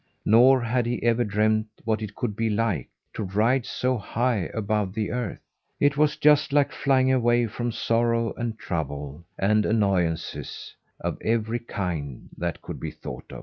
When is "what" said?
1.83-2.01